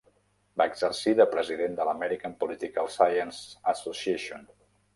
Va 0.61 0.65
exercir 0.71 1.13
de 1.19 1.27
president 1.33 1.75
de 1.81 1.85
l'American 1.89 2.35
Political 2.45 2.91
Science 2.97 3.63
Association. 3.77 4.45